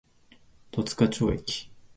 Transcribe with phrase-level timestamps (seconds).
[0.71, 1.69] 十日町駅